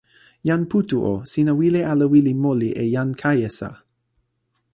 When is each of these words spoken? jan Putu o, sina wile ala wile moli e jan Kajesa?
jan 0.47 0.63
Putu 0.69 0.97
o, 1.09 1.13
sina 1.33 1.51
wile 1.59 1.81
ala 1.91 2.05
wile 2.11 2.31
moli 2.43 2.69
e 2.83 2.85
jan 2.93 3.09
Kajesa? 3.21 3.69